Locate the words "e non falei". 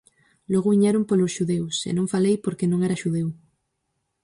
1.89-2.35